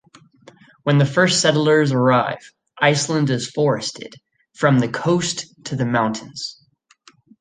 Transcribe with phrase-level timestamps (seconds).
[0.81, 4.15] When the first settlers arrive Iceland is forested
[4.55, 6.59] "from the coast to the mountains".